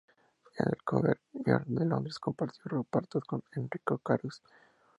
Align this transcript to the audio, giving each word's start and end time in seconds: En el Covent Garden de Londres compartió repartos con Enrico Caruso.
En 0.57 0.67
el 0.67 0.81
Covent 0.83 1.19
Garden 1.31 1.75
de 1.75 1.85
Londres 1.85 2.17
compartió 2.17 2.63
repartos 2.65 3.23
con 3.23 3.43
Enrico 3.55 3.99
Caruso. 3.99 4.41